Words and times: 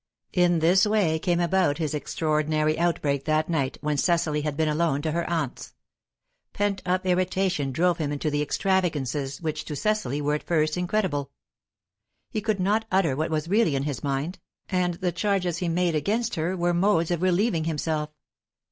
In 0.33 0.57
this 0.61 0.87
way 0.87 1.19
came 1.19 1.39
about 1.39 1.77
his 1.77 1.93
extraordinary 1.93 2.79
outbreak 2.79 3.25
that 3.25 3.49
night 3.49 3.77
when 3.81 3.97
Cecily 3.97 4.41
had 4.41 4.57
been 4.57 4.67
alone 4.67 5.03
to 5.03 5.11
her 5.11 5.29
aunt's. 5.29 5.75
Pent 6.53 6.81
up 6.87 7.05
irritation 7.05 7.71
drove 7.71 7.99
him 7.99 8.11
into 8.11 8.31
the 8.31 8.41
extravagances 8.41 9.39
which 9.41 9.63
to 9.65 9.75
Cecily 9.75 10.19
were 10.19 10.33
at 10.33 10.41
first 10.41 10.75
incredible. 10.75 11.29
He 12.31 12.41
could 12.41 12.59
not 12.59 12.85
utter 12.91 13.15
what 13.15 13.29
was 13.29 13.47
really 13.47 13.75
in 13.75 13.83
his 13.83 14.03
mind, 14.03 14.39
and 14.69 14.95
the 14.95 15.11
charges 15.11 15.57
he 15.59 15.69
made 15.69 15.93
against 15.93 16.33
her 16.33 16.57
were 16.57 16.73
modes 16.73 17.11
of 17.11 17.21
relieving 17.21 17.65
himself. 17.65 18.09